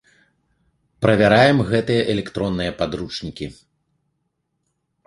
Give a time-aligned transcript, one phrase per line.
[1.05, 3.53] Правяраем гэтыя электронныя падручнікі.